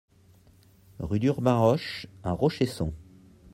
[0.97, 2.91] Rue d'Urbainroche à Rochesson